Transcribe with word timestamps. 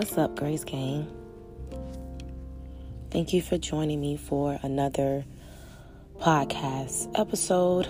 What's 0.00 0.16
up, 0.16 0.34
Grace 0.34 0.64
Gang? 0.64 1.06
Thank 3.10 3.34
you 3.34 3.42
for 3.42 3.58
joining 3.58 4.00
me 4.00 4.16
for 4.16 4.58
another 4.62 5.26
podcast 6.18 7.12
episode 7.20 7.86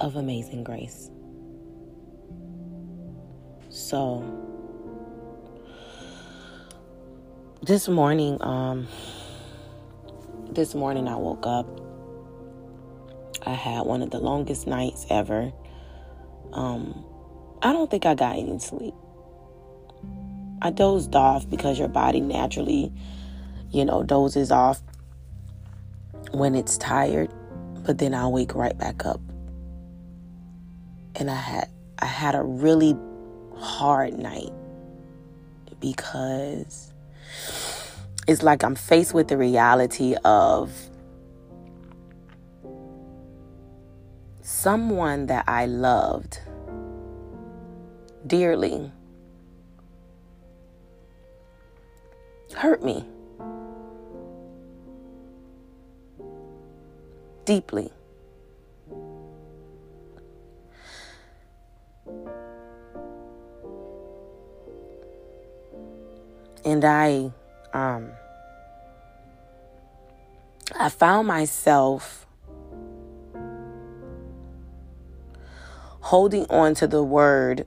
of 0.00 0.16
Amazing 0.16 0.64
Grace. 0.64 1.12
So, 3.70 4.24
this 7.62 7.86
morning, 7.86 8.38
um, 8.40 8.88
this 10.50 10.74
morning 10.74 11.06
I 11.06 11.14
woke 11.14 11.46
up. 11.46 11.68
I 13.46 13.54
had 13.54 13.86
one 13.86 14.02
of 14.02 14.10
the 14.10 14.18
longest 14.18 14.66
nights 14.66 15.06
ever. 15.08 15.52
Um, 16.52 17.04
I 17.62 17.72
don't 17.72 17.88
think 17.88 18.06
I 18.06 18.16
got 18.16 18.34
any 18.36 18.58
sleep. 18.58 18.94
I 20.62 20.70
dozed 20.70 21.14
off 21.14 21.48
because 21.48 21.78
your 21.78 21.88
body 21.88 22.20
naturally, 22.20 22.92
you 23.70 23.84
know, 23.84 24.02
dozes 24.02 24.50
off 24.50 24.82
when 26.32 26.54
it's 26.54 26.78
tired, 26.78 27.30
but 27.84 27.98
then 27.98 28.14
I'll 28.14 28.32
wake 28.32 28.54
right 28.54 28.76
back 28.76 29.04
up. 29.04 29.20
And 31.14 31.30
I 31.30 31.34
had 31.34 31.68
I 31.98 32.06
had 32.06 32.34
a 32.34 32.42
really 32.42 32.96
hard 33.56 34.18
night 34.18 34.52
because 35.80 36.92
it's 38.28 38.42
like 38.42 38.64
I'm 38.64 38.74
faced 38.74 39.14
with 39.14 39.28
the 39.28 39.36
reality 39.36 40.14
of 40.24 40.72
someone 44.42 45.26
that 45.26 45.44
I 45.46 45.66
loved 45.66 46.40
dearly 48.26 48.92
hurt 52.56 52.82
me 52.82 53.04
deeply. 57.44 57.90
And 66.64 66.84
I 66.84 67.30
um 67.72 68.10
I 70.78 70.88
found 70.88 71.28
myself 71.28 72.26
holding 76.00 76.46
on 76.50 76.74
to 76.74 76.86
the 76.86 77.02
word 77.02 77.66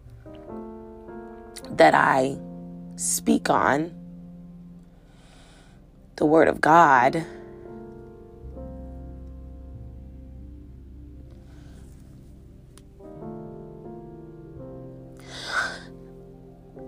that 1.72 1.94
I 1.94 2.38
speak 2.96 3.50
on, 3.50 3.99
the 6.20 6.26
Word 6.26 6.50
of 6.50 6.60
God. 6.62 7.26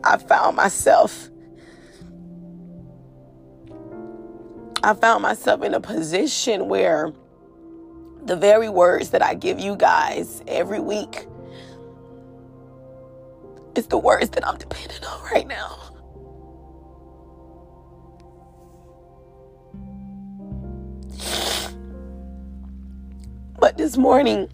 I 0.03 0.17
found 0.17 0.57
myself 0.57 1.29
I 4.83 4.93
found 4.95 5.21
myself 5.21 5.61
in 5.63 5.75
a 5.75 5.79
position 5.79 6.67
where 6.67 7.13
the 8.25 8.35
very 8.35 8.67
words 8.67 9.11
that 9.11 9.23
I 9.23 9.35
give 9.35 9.59
you 9.59 9.75
guys 9.75 10.43
every 10.47 10.79
week 10.79 11.27
is 13.75 13.87
the 13.87 13.97
words 13.97 14.31
that 14.31 14.45
I'm 14.45 14.57
dependent 14.57 15.05
on 15.07 15.23
right 15.31 15.47
now. 15.47 15.77
This 23.81 23.97
morning, 23.97 24.47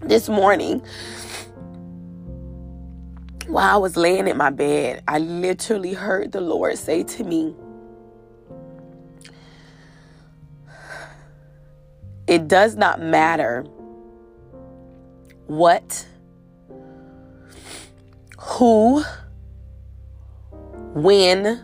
this 0.00 0.26
morning, 0.26 0.80
while 3.46 3.74
I 3.74 3.76
was 3.76 3.94
laying 3.94 4.26
in 4.26 4.38
my 4.38 4.48
bed, 4.48 5.02
I 5.06 5.18
literally 5.18 5.92
heard 5.92 6.32
the 6.32 6.40
Lord 6.40 6.78
say 6.78 7.02
to 7.02 7.24
me, 7.24 7.54
It 12.26 12.48
does 12.48 12.74
not 12.74 13.02
matter 13.02 13.66
what 15.46 16.06
who, 18.38 19.04
when, 20.94 21.62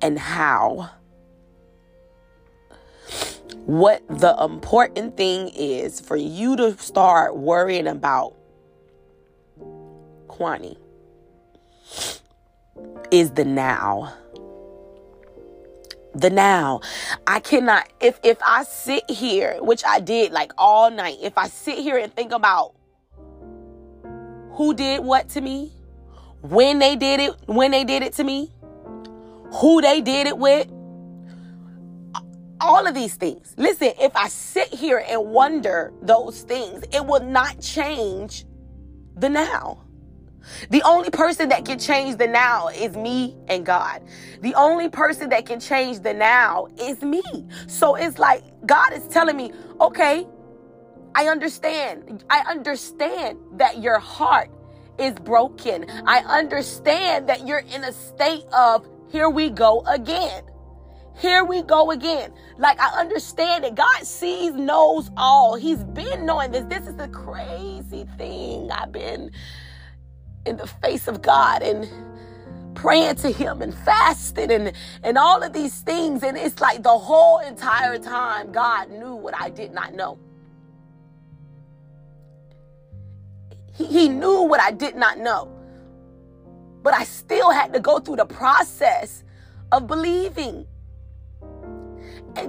and 0.00 0.18
how. 0.18 0.88
What 3.70 4.02
the 4.08 4.34
important 4.42 5.16
thing 5.16 5.50
is 5.54 6.00
for 6.00 6.16
you 6.16 6.56
to 6.56 6.76
start 6.76 7.36
worrying 7.36 7.86
about, 7.86 8.34
Quani, 10.26 10.76
is 13.12 13.30
the 13.30 13.44
now. 13.44 14.12
The 16.16 16.30
now. 16.30 16.80
I 17.28 17.38
cannot 17.38 17.88
if 18.00 18.18
if 18.24 18.38
I 18.44 18.64
sit 18.64 19.08
here, 19.08 19.56
which 19.60 19.84
I 19.86 20.00
did 20.00 20.32
like 20.32 20.50
all 20.58 20.90
night, 20.90 21.18
if 21.22 21.38
I 21.38 21.46
sit 21.46 21.78
here 21.78 21.96
and 21.96 22.12
think 22.12 22.32
about 22.32 22.74
who 24.54 24.74
did 24.74 25.04
what 25.04 25.28
to 25.28 25.40
me, 25.40 25.70
when 26.42 26.80
they 26.80 26.96
did 26.96 27.20
it, 27.20 27.36
when 27.46 27.70
they 27.70 27.84
did 27.84 28.02
it 28.02 28.14
to 28.14 28.24
me, 28.24 28.50
who 29.60 29.80
they 29.80 30.00
did 30.00 30.26
it 30.26 30.36
with. 30.36 30.66
All 32.60 32.86
of 32.86 32.94
these 32.94 33.14
things. 33.14 33.54
Listen, 33.56 33.92
if 34.00 34.14
I 34.16 34.28
sit 34.28 34.68
here 34.68 35.04
and 35.08 35.26
wonder 35.30 35.92
those 36.02 36.42
things, 36.42 36.84
it 36.92 37.04
will 37.04 37.24
not 37.24 37.60
change 37.60 38.44
the 39.16 39.28
now. 39.28 39.84
The 40.70 40.82
only 40.82 41.10
person 41.10 41.48
that 41.50 41.64
can 41.64 41.78
change 41.78 42.16
the 42.16 42.26
now 42.26 42.68
is 42.68 42.96
me 42.96 43.36
and 43.48 43.64
God. 43.64 44.02
The 44.40 44.54
only 44.54 44.88
person 44.88 45.28
that 45.30 45.46
can 45.46 45.60
change 45.60 46.00
the 46.00 46.14
now 46.14 46.66
is 46.78 47.02
me. 47.02 47.22
So 47.66 47.94
it's 47.94 48.18
like 48.18 48.42
God 48.66 48.92
is 48.92 49.06
telling 49.08 49.36
me, 49.36 49.52
okay, 49.80 50.26
I 51.14 51.28
understand. 51.28 52.24
I 52.30 52.40
understand 52.40 53.38
that 53.54 53.82
your 53.82 53.98
heart 53.98 54.50
is 54.98 55.14
broken. 55.14 55.86
I 56.06 56.18
understand 56.20 57.28
that 57.28 57.46
you're 57.46 57.58
in 57.60 57.84
a 57.84 57.92
state 57.92 58.44
of 58.52 58.86
here 59.10 59.28
we 59.28 59.50
go 59.50 59.82
again. 59.86 60.44
Here 61.20 61.44
we 61.44 61.62
go 61.62 61.90
again. 61.90 62.32
Like 62.58 62.80
I 62.80 62.98
understand 62.98 63.64
it. 63.66 63.74
God 63.74 64.06
sees, 64.06 64.52
knows 64.54 65.10
all. 65.18 65.54
He's 65.54 65.84
been 65.84 66.24
knowing 66.24 66.50
this. 66.50 66.64
This 66.64 66.88
is 66.88 66.96
the 66.96 67.08
crazy 67.08 68.06
thing. 68.16 68.70
I've 68.72 68.90
been 68.90 69.30
in 70.46 70.56
the 70.56 70.66
face 70.66 71.08
of 71.08 71.20
God 71.20 71.62
and 71.62 71.86
praying 72.74 73.16
to 73.16 73.30
him 73.30 73.60
and 73.60 73.74
fasting 73.74 74.50
and 74.50 74.72
and 75.02 75.18
all 75.18 75.42
of 75.42 75.52
these 75.52 75.80
things 75.80 76.22
and 76.22 76.38
it's 76.38 76.60
like 76.60 76.82
the 76.82 76.98
whole 76.98 77.38
entire 77.40 77.98
time 77.98 78.52
God 78.52 78.90
knew 78.90 79.14
what 79.14 79.34
I 79.38 79.50
did 79.50 79.72
not 79.74 79.94
know. 79.94 80.18
He, 83.74 83.84
he 83.86 84.08
knew 84.08 84.42
what 84.42 84.60
I 84.60 84.70
did 84.70 84.96
not 84.96 85.18
know. 85.18 85.50
But 86.82 86.94
I 86.94 87.04
still 87.04 87.50
had 87.50 87.74
to 87.74 87.80
go 87.80 87.98
through 87.98 88.16
the 88.16 88.26
process 88.26 89.24
of 89.72 89.86
believing. 89.86 90.66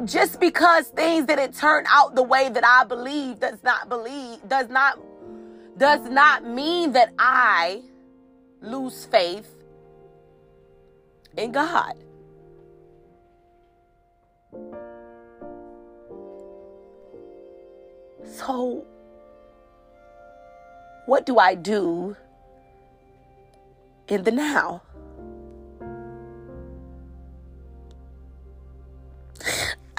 Just 0.06 0.40
because 0.40 0.88
things 0.90 1.26
didn't 1.26 1.56
turn 1.56 1.86
out 1.88 2.16
the 2.16 2.24
way 2.24 2.50
that 2.50 2.66
I 2.66 2.84
believe 2.86 3.40
does 3.40 3.64
not 3.64 3.90
believe 3.90 4.38
does 4.48 4.70
not 4.70 5.00
does 5.78 6.02
not 6.10 6.46
mean 6.46 6.92
that 6.94 7.14
I 7.18 7.82
lose 8.62 9.06
faith 9.06 9.50
in 11.38 11.52
God. 11.52 11.96
So 18.24 18.86
what 21.06 21.26
do 21.26 21.40
I 21.40 21.56
do 21.56 22.16
in 24.08 24.24
the 24.24 24.32
now? 24.32 24.82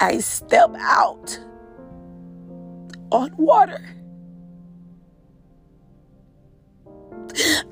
I 0.03 0.17
step 0.17 0.69
out 0.77 1.39
on 3.09 3.31
water. 3.37 3.95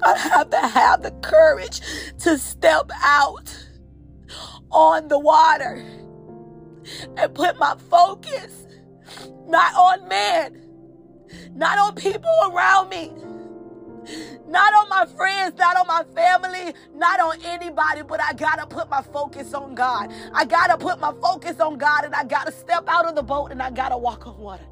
I 0.02 0.18
have 0.18 0.50
to 0.52 0.58
have 0.58 1.04
the 1.04 1.12
courage 1.22 1.82
to 2.20 2.38
step 2.38 2.90
out 3.04 3.54
on 4.72 5.10
the 5.10 5.20
water 5.20 5.84
and 7.18 7.36
put 7.36 7.60
my 7.60 7.76
focus 7.90 8.66
not 9.48 9.76
on 9.76 10.08
man, 10.08 10.62
not 11.54 11.78
on 11.80 11.96
people 11.96 12.32
around 12.46 12.88
me, 12.88 13.12
Not 14.48 14.74
on 14.74 14.90
my 14.90 15.06
friends, 15.18 15.58
not 15.58 15.78
on 15.78 15.88
my 15.88 16.04
family, 16.16 16.74
not 16.96 17.20
on 17.20 17.38
anybody, 17.46 18.02
but 18.04 18.22
I 18.22 18.34
gotta 18.34 18.68
put 18.68 18.90
my 18.90 19.02
focus 19.02 19.54
on 19.54 19.76
God. 19.76 20.12
I 20.34 20.46
gotta 20.46 20.78
put 20.78 21.00
my 21.00 21.14
focus 21.22 21.60
on 21.60 21.78
God 21.78 22.06
and 22.06 22.16
I 22.16 22.24
gotta 22.24 22.52
step 22.52 22.86
out 22.88 23.06
of 23.06 23.16
the 23.16 23.24
boat 23.24 23.52
and 23.52 23.62
I 23.62 23.72
gotta 23.72 23.98
walk 23.98 24.28
on 24.28 24.38
water. 24.38 24.66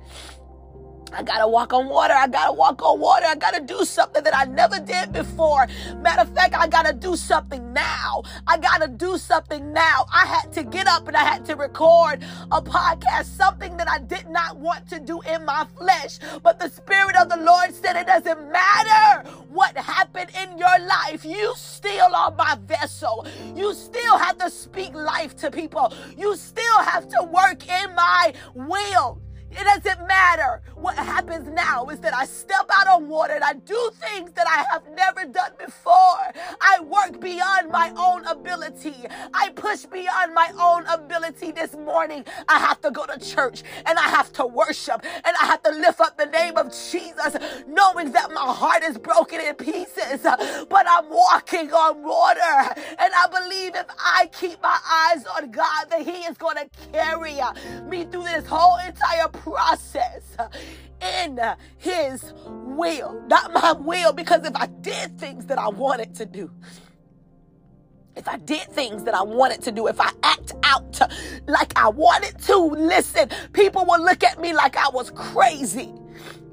I 1.13 1.23
gotta 1.23 1.47
walk 1.47 1.73
on 1.73 1.87
water. 1.89 2.13
I 2.13 2.27
gotta 2.27 2.53
walk 2.53 2.81
on 2.83 2.99
water. 2.99 3.25
I 3.25 3.35
gotta 3.35 3.61
do 3.61 3.83
something 3.83 4.23
that 4.23 4.35
I 4.35 4.45
never 4.45 4.79
did 4.79 5.11
before. 5.11 5.67
Matter 5.97 6.21
of 6.21 6.35
fact, 6.35 6.53
I 6.55 6.67
gotta 6.67 6.93
do 6.93 7.15
something 7.15 7.73
now. 7.73 8.23
I 8.47 8.57
gotta 8.57 8.87
do 8.87 9.17
something 9.17 9.73
now. 9.73 10.05
I 10.13 10.25
had 10.25 10.53
to 10.53 10.63
get 10.63 10.87
up 10.87 11.07
and 11.07 11.17
I 11.17 11.23
had 11.23 11.45
to 11.45 11.55
record 11.55 12.23
a 12.51 12.61
podcast, 12.61 13.25
something 13.25 13.75
that 13.77 13.89
I 13.89 13.99
did 13.99 14.29
not 14.29 14.57
want 14.57 14.87
to 14.89 14.99
do 14.99 15.21
in 15.21 15.45
my 15.45 15.65
flesh. 15.77 16.19
But 16.43 16.59
the 16.59 16.69
Spirit 16.69 17.15
of 17.15 17.29
the 17.29 17.37
Lord 17.37 17.73
said 17.73 17.95
it 17.95 18.07
doesn't 18.07 18.51
matter 18.51 19.29
what 19.49 19.75
happened 19.77 20.29
in 20.41 20.57
your 20.57 20.79
life. 20.87 21.25
You 21.25 21.53
still 21.55 22.13
are 22.13 22.31
my 22.31 22.57
vessel. 22.65 23.25
You 23.55 23.73
still 23.73 24.17
have 24.17 24.37
to 24.37 24.49
speak 24.49 24.93
life 24.93 25.35
to 25.37 25.49
people. 25.49 25.93
You 26.17 26.35
still 26.35 26.79
have 26.79 27.07
to 27.09 27.23
work 27.31 27.67
in 27.67 27.95
my 27.95 28.33
will. 28.53 29.21
It 29.51 29.83
doesn't 29.83 30.07
matter. 30.07 30.61
What 30.75 30.95
happens 30.95 31.49
now 31.49 31.87
is 31.87 31.99
that 31.99 32.13
I 32.13 32.25
step 32.25 32.69
out 32.77 32.87
on 32.87 33.07
water 33.07 33.33
and 33.33 33.43
I 33.43 33.53
do 33.53 33.91
things 33.95 34.31
that 34.33 34.47
I 34.47 34.65
have 34.71 34.83
never 34.95 35.25
done 35.25 35.51
before. 35.57 36.19
I 36.61 36.79
work 36.81 37.19
beyond 37.19 37.71
my 37.71 37.91
own 37.97 38.25
ability. 38.25 38.95
I 39.33 39.49
push 39.55 39.85
beyond 39.85 40.33
my 40.33 40.51
own 40.59 40.85
ability 40.85 41.48
this 41.51 41.75
morning. 41.75 42.25
I 42.47 42.59
have 42.59 42.81
to 42.81 42.91
go 42.91 43.05
to 43.05 43.19
church 43.19 43.63
and 43.85 43.97
I 43.97 44.09
have 44.09 44.31
to 44.33 44.45
worship 44.45 45.03
and 45.03 45.35
I 45.41 45.45
have 45.45 45.63
to 45.63 45.71
lift 45.71 45.99
up 45.99 46.17
the 46.17 46.25
name 46.25 46.57
of 46.57 46.67
Jesus, 46.67 47.35
knowing 47.67 48.11
that 48.11 48.31
my 48.31 48.53
heart 48.53 48.83
is 48.83 48.97
broken 48.97 49.41
in 49.41 49.55
pieces, 49.55 50.21
but 50.23 50.85
I'm 50.87 51.09
walking 51.09 51.71
on 51.71 52.03
water. 52.03 52.73
And 52.99 53.13
I 53.13 53.27
believe 53.27 53.75
if 53.75 53.85
I 53.99 54.29
keep 54.31 54.61
my 54.61 54.79
eyes 54.89 55.25
on 55.25 55.51
God, 55.51 55.89
that 55.89 56.01
He 56.01 56.23
is 56.23 56.37
going 56.37 56.57
to 56.57 56.69
carry 56.91 57.39
me 57.87 58.05
through 58.05 58.23
this 58.23 58.45
whole 58.45 58.77
entire 58.85 59.27
process 59.27 60.37
in 61.01 61.39
his 61.77 62.33
will, 62.45 63.21
not 63.27 63.53
my 63.53 63.71
will, 63.73 64.13
because 64.13 64.45
if 64.45 64.55
I 64.55 64.67
did 64.67 65.17
things 65.19 65.45
that 65.47 65.57
I 65.57 65.69
wanted 65.69 66.15
to 66.15 66.25
do, 66.25 66.51
if 68.15 68.27
I 68.27 68.37
did 68.37 68.69
things 68.71 69.03
that 69.05 69.15
I 69.15 69.23
wanted 69.23 69.61
to 69.63 69.71
do, 69.71 69.87
if 69.87 69.99
I 70.01 70.11
act 70.23 70.53
out 70.63 70.99
like 71.47 71.73
I 71.77 71.89
wanted 71.89 72.37
to, 72.45 72.57
listen, 72.57 73.29
people 73.53 73.85
will 73.85 74.03
look 74.03 74.23
at 74.23 74.39
me 74.39 74.53
like 74.53 74.77
I 74.77 74.89
was 74.89 75.11
crazy. 75.11 75.93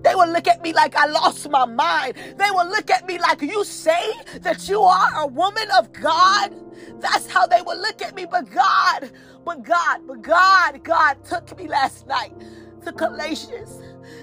They 0.03 0.15
will 0.15 0.31
look 0.33 0.49
at 0.49 0.63
me 0.63 0.73
like 0.73 0.97
I 0.97 1.07
lost 1.07 1.51
my 1.51 1.67
mind. 1.67 2.15
They 2.39 2.51
will 2.53 2.69
look 2.69 2.91
at 2.91 3.07
me 3.07 3.19
like 3.19 3.43
you 3.43 3.65
say 3.65 4.13
that 4.43 4.69
you 4.69 4.83
are 4.83 5.09
a 5.17 5.27
woman 5.27 5.69
of 5.79 5.93
God. 5.93 6.53
That's 7.01 7.29
how 7.29 7.47
they 7.47 7.63
will 7.63 7.79
look 7.79 8.03
at 8.03 8.15
me. 8.15 8.27
But 8.27 8.51
God, 8.51 9.11
but 9.45 9.63
God, 9.65 10.01
but 10.07 10.23
God, 10.23 10.85
God 10.85 11.25
took 11.25 11.59
me 11.59 11.69
last 11.69 12.07
night 12.07 12.33
to 12.85 12.93
Galatians 12.93 13.81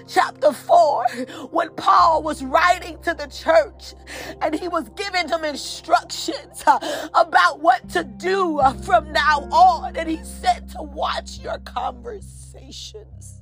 chapter 0.08 0.52
4 0.52 1.06
when 1.50 1.70
Paul 1.76 2.22
was 2.22 2.42
writing 2.44 2.98
to 3.02 3.14
the 3.14 3.26
church 3.26 3.94
and 4.40 4.54
he 4.54 4.68
was 4.68 4.88
giving 4.90 5.26
them 5.26 5.44
instructions 5.44 6.62
uh, 6.66 7.08
about 7.14 7.60
what 7.60 7.88
to 7.90 8.04
do 8.04 8.58
uh, 8.60 8.72
from 8.74 9.12
now 9.12 9.40
on. 9.50 9.96
And 9.96 10.08
he 10.08 10.22
said 10.24 10.68
to 10.70 10.82
watch 10.82 11.38
your 11.40 11.58
conversations. 11.58 13.40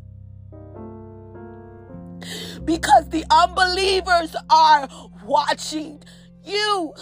Because 2.64 3.08
the 3.08 3.24
unbelievers 3.30 4.36
are 4.48 4.88
watching 5.24 6.02
you. 6.44 6.94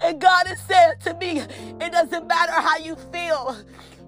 And 0.00 0.20
God 0.20 0.46
has 0.46 0.60
said 0.60 1.00
to 1.02 1.14
me, 1.14 1.40
it 1.40 1.92
doesn't 1.92 2.26
matter 2.26 2.52
how 2.52 2.78
you 2.78 2.96
feel. 3.12 3.56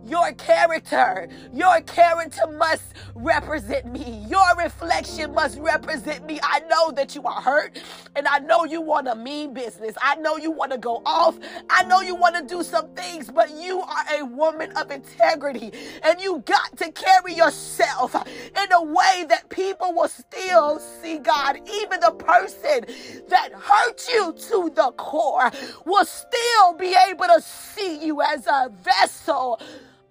Your 0.07 0.33
character, 0.33 1.29
your 1.53 1.81
character 1.83 2.47
must 2.47 2.83
represent 3.15 3.91
me. 3.91 4.27
Your 4.29 4.57
reflection 4.57 5.33
must 5.33 5.59
represent 5.59 6.27
me. 6.27 6.39
I 6.43 6.61
know 6.69 6.91
that 6.93 7.15
you 7.15 7.23
are 7.25 7.41
hurt 7.41 7.79
and 8.15 8.27
I 8.29 8.39
know 8.41 8.65
you 8.65 8.83
want 8.83 9.09
a 9.09 9.15
mean 9.15 9.55
business. 9.55 9.97
I 10.03 10.17
know 10.17 10.37
you 10.37 10.51
want 10.51 10.73
to 10.73 10.79
go 10.79 11.01
off. 11.07 11.39
I 11.71 11.85
know 11.85 12.01
you 12.03 12.15
want 12.15 12.37
to 12.37 12.43
do 12.43 12.63
some 12.63 12.89
things, 12.95 13.31
but 13.31 13.51
you 13.51 13.81
are 13.81 14.05
a 14.21 14.25
woman 14.27 14.73
of 14.77 14.91
integrity 14.91 15.73
and 16.03 16.21
you 16.21 16.43
got 16.47 16.77
to 16.79 16.93
carry 16.93 17.35
yourself 17.35 18.15
in 18.17 18.73
a 18.73 18.83
way 18.83 19.25
that 19.29 19.49
people 19.49 19.95
will 19.95 20.09
still 20.09 20.81
see 20.81 21.19
God. 21.19 21.57
Even 21.67 22.01
the 22.01 22.13
person 22.13 22.85
that 23.29 23.51
hurt 23.55 24.07
you 24.09 24.33
to 24.33 24.71
the 24.75 24.93
core 24.99 25.51
will 25.87 26.05
still 26.05 26.75
be 26.79 26.95
able 27.09 27.27
to 27.27 27.41
see 27.41 28.05
you 28.05 28.21
as 28.21 28.47
a 28.47 28.71
vessel 28.83 29.61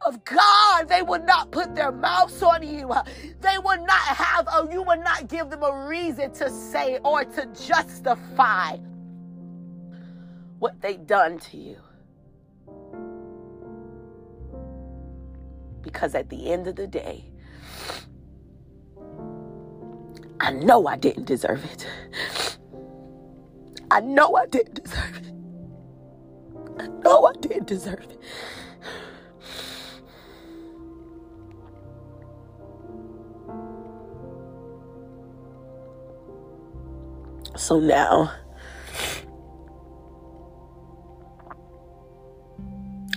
of 0.06 0.24
God. 0.26 0.88
They 0.88 1.02
would 1.02 1.26
not 1.26 1.52
put 1.52 1.76
their 1.76 1.92
mouths 1.92 2.42
on 2.44 2.64
you. 2.68 2.94
They 3.42 3.58
would 3.58 3.82
not 3.82 4.02
have, 4.02 4.48
or 4.48 4.72
you 4.72 4.84
would 4.84 5.00
not 5.00 5.28
give 5.28 5.50
them 5.50 5.64
a 5.64 5.88
reason 5.88 6.32
to 6.34 6.50
say 6.50 7.00
or 7.04 7.24
to 7.26 7.46
justify 7.48 8.78
what 10.60 10.80
they 10.82 10.98
done 10.98 11.40
to 11.40 11.58
you. 11.58 11.78
Because 15.82 16.16
at 16.16 16.30
the 16.30 16.52
end 16.52 16.68
of 16.68 16.76
the 16.76 16.88
day, 16.88 17.26
I 20.40 20.52
know 20.52 20.88
I 20.88 20.96
didn't 20.98 21.26
deserve 21.26 21.64
it. 21.66 21.88
I 23.92 24.00
know 24.00 24.36
I 24.36 24.46
didn't 24.46 24.84
deserve 24.84 25.18
it. 25.18 25.32
I 26.80 26.88
know 26.88 27.26
I 27.26 27.34
didn't 27.34 27.68
deserve 27.68 28.00
it. 28.00 28.20
So 37.64 37.80
now, 37.80 38.30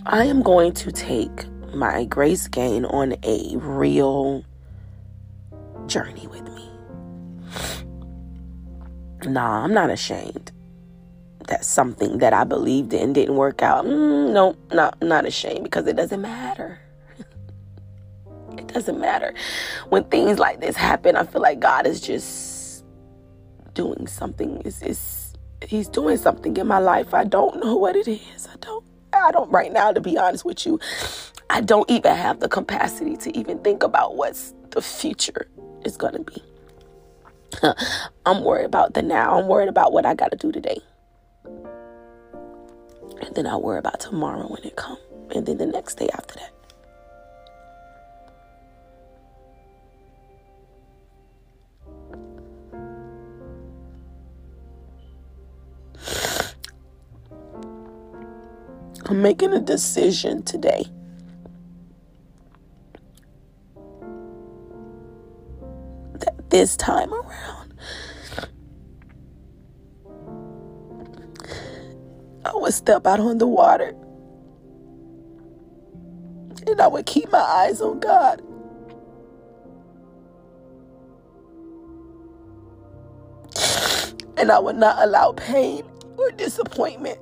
I 0.06 0.24
am 0.26 0.40
going 0.40 0.72
to 0.74 0.92
take 0.92 1.48
my 1.74 2.04
Grace 2.04 2.46
Gang 2.46 2.84
on 2.84 3.16
a 3.24 3.56
real 3.56 4.44
journey 5.88 6.28
with 6.28 6.42
me. 6.42 6.70
Nah, 9.24 9.64
I'm 9.64 9.74
not 9.74 9.90
ashamed. 9.90 10.52
That's 11.48 11.66
something 11.66 12.18
that 12.18 12.32
I 12.32 12.44
believed 12.44 12.94
in 12.94 13.14
didn't 13.14 13.34
work 13.34 13.62
out. 13.62 13.84
Mm, 13.84 14.32
no, 14.32 14.56
not 14.72 15.02
not 15.02 15.26
ashamed 15.26 15.64
because 15.64 15.88
it 15.88 15.96
doesn't 15.96 16.22
matter. 16.22 16.78
it 18.56 18.68
doesn't 18.68 19.00
matter. 19.00 19.34
When 19.88 20.04
things 20.04 20.38
like 20.38 20.60
this 20.60 20.76
happen, 20.76 21.16
I 21.16 21.24
feel 21.24 21.42
like 21.42 21.58
God 21.58 21.84
is 21.84 22.00
just 22.00 22.55
doing 23.76 24.08
something. 24.08 24.60
Is 24.62 24.82
is 24.82 25.34
he's 25.64 25.88
doing 25.88 26.16
something 26.16 26.56
in 26.56 26.66
my 26.66 26.78
life. 26.78 27.14
I 27.14 27.22
don't 27.22 27.62
know 27.62 27.76
what 27.76 27.94
it 27.94 28.08
is. 28.08 28.48
I 28.52 28.56
don't 28.60 28.84
I 29.12 29.30
don't 29.30 29.50
right 29.52 29.72
now 29.72 29.92
to 29.92 30.00
be 30.00 30.18
honest 30.18 30.44
with 30.44 30.66
you. 30.66 30.80
I 31.48 31.60
don't 31.60 31.88
even 31.88 32.16
have 32.16 32.40
the 32.40 32.48
capacity 32.48 33.16
to 33.18 33.38
even 33.38 33.60
think 33.60 33.84
about 33.84 34.16
what's 34.16 34.52
the 34.70 34.82
future 34.82 35.48
is 35.84 35.96
going 35.96 36.14
to 36.14 36.24
be. 36.24 36.42
I'm 38.26 38.42
worried 38.42 38.64
about 38.64 38.94
the 38.94 39.02
now. 39.02 39.38
I'm 39.38 39.46
worried 39.46 39.68
about 39.68 39.92
what 39.92 40.04
I 40.04 40.14
got 40.14 40.32
to 40.32 40.36
do 40.36 40.50
today. 40.50 40.78
And 43.22 43.34
then 43.34 43.46
I'll 43.46 43.62
worry 43.62 43.78
about 43.78 44.00
tomorrow 44.00 44.46
when 44.48 44.62
it 44.64 44.74
comes. 44.76 44.98
And 45.34 45.46
then 45.46 45.58
the 45.58 45.66
next 45.66 45.94
day 45.96 46.08
after 46.12 46.34
that. 46.34 46.55
I'm 59.08 59.22
making 59.22 59.52
a 59.52 59.60
decision 59.60 60.42
today. 60.42 60.84
That 66.14 66.50
this 66.50 66.76
time 66.76 67.14
around, 67.14 67.74
I 72.44 72.50
would 72.54 72.74
step 72.74 73.06
out 73.06 73.20
on 73.20 73.38
the 73.38 73.46
water 73.46 73.94
and 76.66 76.80
I 76.80 76.88
would 76.88 77.06
keep 77.06 77.30
my 77.30 77.38
eyes 77.38 77.80
on 77.80 78.00
God. 78.00 78.42
And 84.36 84.50
I 84.50 84.58
would 84.58 84.76
not 84.76 84.96
allow 84.98 85.32
pain 85.32 85.84
or 86.18 86.30
disappointment 86.32 87.20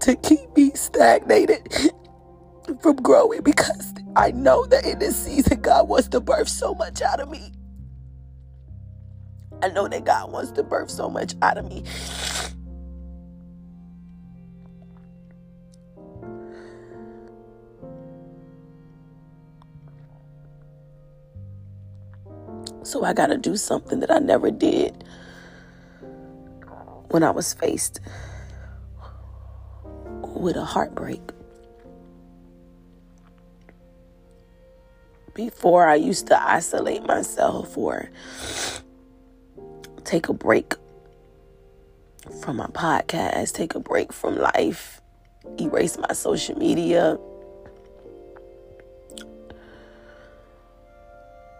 to 0.00 0.16
keep 0.16 0.56
me 0.56 0.72
stagnated 0.74 1.90
from 2.82 2.96
growing 2.96 3.42
because 3.42 3.94
I 4.16 4.32
know 4.32 4.66
that 4.66 4.86
in 4.86 4.98
this 4.98 5.16
season, 5.16 5.60
God 5.60 5.88
wants 5.88 6.08
to 6.08 6.20
birth 6.20 6.48
so 6.48 6.74
much 6.74 7.02
out 7.02 7.20
of 7.20 7.30
me. 7.30 7.52
I 9.62 9.68
know 9.68 9.88
that 9.88 10.04
God 10.04 10.32
wants 10.32 10.52
to 10.52 10.62
birth 10.62 10.90
so 10.90 11.08
much 11.08 11.34
out 11.42 11.58
of 11.58 11.68
me. 11.68 11.84
So 22.82 23.04
I 23.04 23.12
got 23.12 23.28
to 23.28 23.38
do 23.38 23.56
something 23.56 24.00
that 24.00 24.10
I 24.10 24.18
never 24.18 24.50
did 24.50 25.04
when 27.10 27.22
I 27.22 27.30
was 27.30 27.54
faced 27.54 28.00
with 30.40 30.56
a 30.56 30.64
heartbreak. 30.64 31.20
Before, 35.34 35.86
I 35.86 35.94
used 35.94 36.26
to 36.28 36.42
isolate 36.42 37.04
myself 37.06 37.76
or 37.76 38.10
take 40.04 40.28
a 40.28 40.32
break 40.32 40.74
from 42.42 42.56
my 42.56 42.66
podcast, 42.66 43.54
take 43.54 43.74
a 43.74 43.80
break 43.80 44.12
from 44.12 44.36
life, 44.36 45.00
erase 45.60 45.96
my 45.98 46.12
social 46.12 46.58
media. 46.58 47.18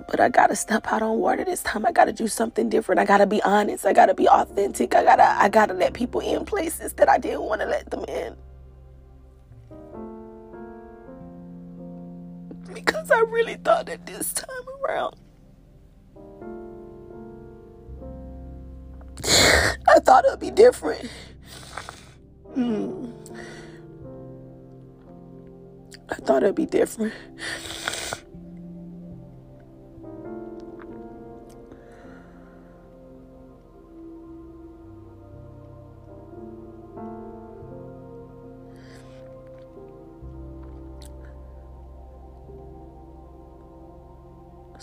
But 0.09 0.19
I 0.19 0.29
gotta 0.29 0.57
step 0.57 0.93
out 0.93 1.03
on 1.03 1.19
water 1.19 1.45
this 1.45 1.63
time. 1.63 1.87
I 1.87 1.93
gotta 1.93 2.13
do 2.13 2.27
something 2.27 2.69
different. 2.69 2.99
I 2.99 3.05
gotta 3.05 3.27
be 3.27 3.41
honest. 3.43 3.87
I 3.87 3.93
gotta 3.93 4.15
be 4.15 4.29
authentic. 4.29 4.95
I 4.97 5.05
gotta 5.05 5.23
I 5.23 5.49
gotta 5.49 5.75
let 5.75 5.95
people 5.95 6.21
in 6.21 6.45
places 6.45 6.95
that 6.95 7.09
I 7.09 7.19
didn't 7.19 7.43
want 7.43 7.61
to 7.61 7.67
let 7.69 7.89
them 7.91 8.05
in. 8.09 8.35
Because 12.75 13.11
I 13.11 13.21
really 13.21 13.57
thought 13.57 13.87
that 13.87 14.07
this 14.07 14.33
time 14.33 14.49
around 14.85 15.17
I 19.89 19.99
thought 20.01 20.25
it 20.25 20.31
would 20.31 20.41
be 20.41 20.51
different. 20.51 21.11
Mm. 22.57 23.13
I 26.09 26.15
thought 26.17 26.43
it'd 26.43 26.55
be 26.55 26.67
different. 26.67 27.13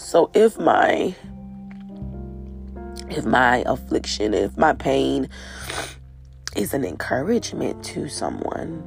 So 0.07 0.31
if 0.33 0.57
my 0.57 1.13
if 3.09 3.25
my 3.25 3.57
affliction, 3.65 4.33
if 4.33 4.55
my 4.57 4.71
pain 4.71 5.27
is 6.55 6.73
an 6.73 6.85
encouragement 6.85 7.83
to 7.87 8.07
someone, 8.07 8.83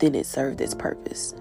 then 0.00 0.16
it 0.16 0.26
served 0.26 0.60
its 0.60 0.74
purpose. 0.74 1.36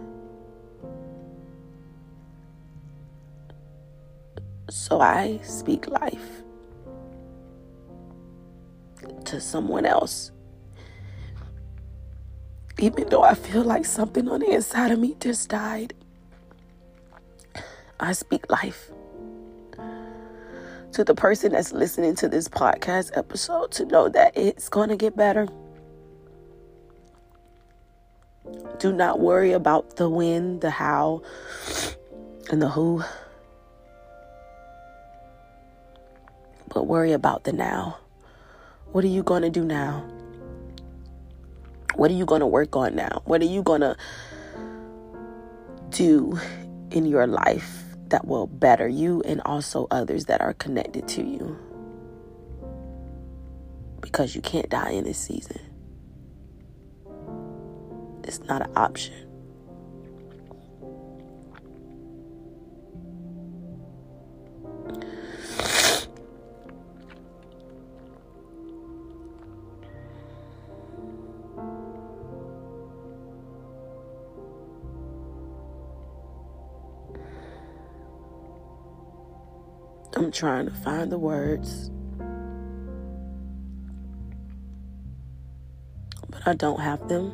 So 4.69 5.01
I 5.01 5.39
speak 5.41 5.87
life 5.87 6.43
to 9.23 9.41
someone 9.41 9.87
else. 9.87 10.31
Even 12.79 13.07
though 13.09 13.23
I 13.23 13.33
feel 13.35 13.63
like 13.63 13.85
something 13.85 14.27
on 14.27 14.41
the 14.41 14.51
inside 14.51 14.91
of 14.91 14.99
me 14.99 15.15
just 15.19 15.49
died. 15.49 15.93
I 17.99 18.11
speak 18.11 18.51
life 18.51 18.91
to 20.95 21.03
the 21.03 21.13
person 21.13 21.51
that's 21.51 21.73
listening 21.73 22.15
to 22.15 22.29
this 22.29 22.47
podcast 22.47 23.17
episode 23.17 23.69
to 23.69 23.83
know 23.85 24.07
that 24.07 24.31
it's 24.35 24.69
going 24.69 24.87
to 24.87 24.95
get 24.95 25.13
better. 25.15 25.45
Do 28.79 28.93
not 28.93 29.19
worry 29.19 29.51
about 29.51 29.97
the 29.97 30.09
when, 30.09 30.59
the 30.61 30.69
how, 30.69 31.21
and 32.49 32.61
the 32.61 32.69
who. 32.69 33.03
But 36.73 36.87
worry 36.87 37.11
about 37.11 37.43
the 37.43 37.51
now. 37.51 37.97
What 38.93 39.03
are 39.03 39.07
you 39.07 39.21
going 39.23 39.41
to 39.41 39.49
do 39.49 39.65
now? 39.65 40.05
What 41.95 42.11
are 42.11 42.15
you 42.15 42.25
going 42.25 42.41
to 42.41 42.47
work 42.47 42.75
on 42.75 42.95
now? 42.95 43.21
What 43.25 43.41
are 43.41 43.45
you 43.45 43.63
going 43.63 43.81
to 43.81 43.95
do 45.89 46.37
in 46.91 47.05
your 47.05 47.27
life 47.27 47.83
that 48.09 48.25
will 48.25 48.47
better 48.47 48.87
you 48.87 49.21
and 49.25 49.41
also 49.45 49.87
others 49.91 50.25
that 50.25 50.41
are 50.41 50.53
connected 50.53 51.07
to 51.07 51.23
you. 51.23 51.57
Because 54.01 54.35
you 54.35 54.41
can't 54.41 54.69
die 54.69 54.91
in 54.91 55.03
this 55.03 55.17
season. 55.17 55.59
It's 58.23 58.39
not 58.41 58.61
an 58.61 58.71
option. 58.75 59.24
I'm 80.15 80.31
trying 80.31 80.65
to 80.65 80.71
find 80.71 81.11
the 81.11 81.17
words. 81.17 81.91
But 86.29 86.47
I 86.47 86.53
don't 86.53 86.79
have 86.79 87.07
them. 87.09 87.33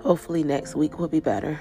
Hopefully, 0.00 0.44
next 0.44 0.74
week 0.74 0.98
will 0.98 1.08
be 1.08 1.20
better. 1.20 1.58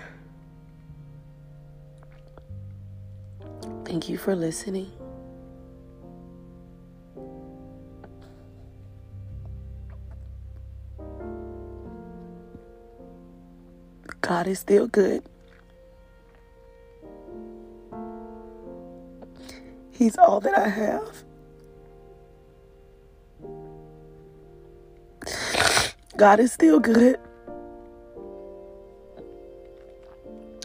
Thank 3.86 4.10
you 4.10 4.18
for 4.18 4.36
listening. 4.36 4.92
God 14.44 14.52
is 14.52 14.60
still 14.60 14.88
good. 14.88 15.24
He's 19.92 20.18
all 20.18 20.42
that 20.42 20.58
I 20.58 20.68
have. 20.68 21.24
God 26.18 26.42
is 26.42 26.52
still 26.52 26.82
good. 26.82 27.18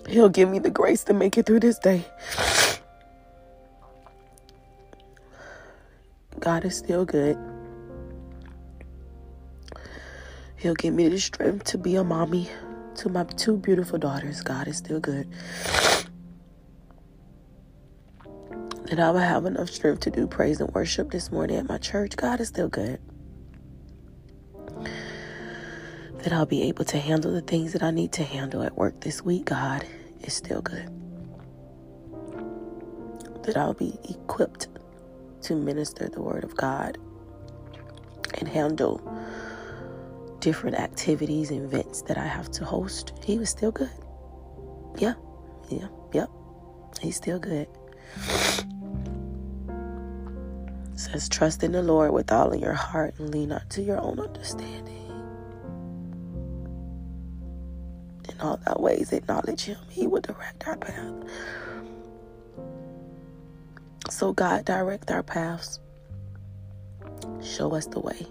He'll 0.09 0.29
give 0.29 0.51
me 0.51 0.59
the 0.59 0.71
grace 0.71 1.05
to 1.05 1.15
make 1.15 1.39
it 1.39 1.47
through 1.47 1.61
this 1.61 1.79
day. 1.79 2.05
God 6.41 6.65
is 6.65 6.77
still 6.77 7.05
good. 7.05 7.39
He'll 10.57 10.75
give 10.75 10.95
me 10.95 11.09
the 11.09 11.21
strength 11.21 11.63
to 11.67 11.79
be 11.79 11.95
a 11.95 12.03
mommy 12.03 12.49
to 12.99 13.09
my 13.09 13.23
two 13.23 13.57
beautiful 13.57 13.97
daughters, 13.97 14.43
God 14.43 14.67
is 14.67 14.77
still 14.77 14.99
good. 14.99 15.29
That 18.87 18.99
I 18.99 19.11
will 19.13 19.21
have 19.21 19.45
enough 19.45 19.71
strength 19.71 20.01
to 20.01 20.11
do 20.11 20.27
praise 20.27 20.61
and 20.61 20.69
worship 20.75 21.13
this 21.13 21.31
morning 21.31 21.59
at 21.59 21.69
my 21.69 21.79
church. 21.79 22.17
God 22.17 22.41
is 22.41 22.49
still 22.49 22.69
good. 22.69 22.99
That 26.25 26.33
I'll 26.33 26.47
be 26.47 26.65
able 26.65 26.85
to 26.87 26.99
handle 26.99 27.33
the 27.33 27.41
things 27.41 27.73
that 27.73 27.85
I 27.85 27.93
need 27.93 28.13
to 28.15 28.25
handle 28.25 28.63
at 28.63 28.77
work 28.77 29.01
this 29.01 29.23
week. 29.23 29.45
God 29.45 29.87
is 30.23 30.35
still 30.35 30.61
good. 30.61 30.91
That 33.45 33.57
I'll 33.57 33.75
be 33.75 33.97
equipped 34.09 34.67
to 35.43 35.55
minister 35.55 36.09
the 36.09 36.21
word 36.21 36.43
of 36.43 36.57
God 36.57 36.99
and 38.35 38.49
handle 38.49 39.01
different 40.41 40.77
activities 40.77 41.51
and 41.51 41.65
events 41.65 42.03
that 42.03 42.17
I 42.19 42.27
have 42.27 42.51
to 42.53 42.65
host, 42.65 43.13
he 43.25 43.39
was 43.39 43.51
still 43.51 43.73
good. 43.73 43.91
Yeah, 44.97 45.15
yeah, 45.69 45.89
yep. 46.13 46.31
He's 47.01 47.17
still 47.17 47.39
good. 47.39 47.69
It 50.93 50.99
says, 51.01 51.29
trust 51.29 51.63
in 51.63 51.73
the 51.73 51.83
Lord 51.83 52.13
with 52.13 52.33
all 52.33 52.53
of 52.53 52.61
your 52.61 52.73
heart 52.73 53.15
and 53.19 53.31
lean 53.31 53.51
not 53.51 53.69
to 53.71 53.83
your 53.83 54.01
own 54.01 54.19
understanding. 54.19 54.95
In 58.29 58.41
all 58.41 58.59
thy 58.67 58.75
ways, 58.81 59.13
acknowledge 59.13 59.63
him. 59.63 59.79
He 59.89 60.07
will 60.07 60.21
direct 60.21 60.67
our 60.67 60.77
path. 60.77 61.15
So, 64.11 64.33
God, 64.33 64.65
direct 64.65 65.11
our 65.11 65.23
paths. 65.23 65.81
Show 67.43 67.75
us 67.75 67.87
the 67.87 68.01
way. 68.01 68.27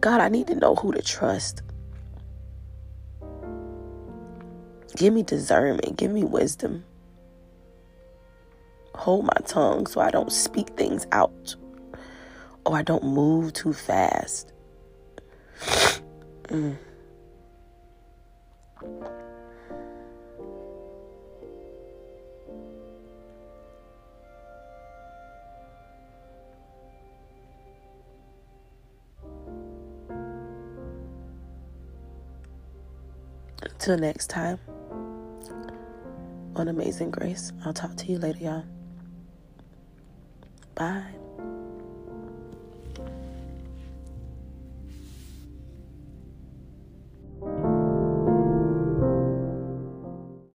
God, 0.00 0.20
I 0.20 0.28
need 0.28 0.46
to 0.48 0.54
know 0.54 0.74
who 0.74 0.92
to 0.92 1.02
trust. 1.02 1.62
Give 4.96 5.14
me 5.14 5.22
discernment. 5.22 5.96
Give 5.96 6.10
me 6.10 6.24
wisdom. 6.24 6.84
Hold 8.94 9.24
my 9.24 9.36
tongue 9.46 9.86
so 9.86 10.00
I 10.00 10.10
don't 10.10 10.32
speak 10.32 10.70
things 10.70 11.06
out 11.12 11.56
or 12.66 12.76
I 12.76 12.82
don't 12.82 13.04
move 13.04 13.52
too 13.52 13.72
fast. 13.72 14.52
Mm. 16.48 16.76
Until 33.80 33.96
next 33.96 34.26
time, 34.26 34.58
on 36.54 36.68
Amazing 36.68 37.12
Grace, 37.12 37.50
I'll 37.64 37.72
talk 37.72 37.96
to 37.96 38.12
you 38.12 38.18
later, 38.18 38.38
y'all. 38.38 38.64
Bye. 40.74 41.19